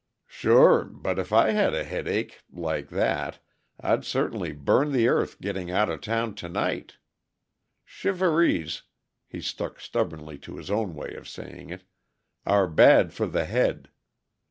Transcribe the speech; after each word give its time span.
"Sure. 0.25 0.83
But 0.85 1.19
if 1.19 1.31
I 1.31 1.51
had 1.51 1.75
a 1.75 1.83
headache 1.83 2.41
like 2.51 2.89
that 2.89 3.37
I'd 3.79 4.03
certainly 4.03 4.51
burn 4.51 4.93
the 4.93 5.07
earth 5.07 5.39
getting 5.39 5.69
outa 5.69 5.95
town 5.99 6.33
to 6.37 6.49
night. 6.49 6.97
Shivarees" 7.85 8.81
he 9.27 9.41
stuck 9.41 9.79
stubbornly 9.79 10.39
to 10.39 10.55
his 10.57 10.71
own 10.71 10.95
way 10.95 11.13
of 11.13 11.29
saying 11.29 11.69
it 11.69 11.83
"are 12.47 12.65
bad 12.67 13.13
for 13.13 13.27
the 13.27 13.45
head. 13.45 13.89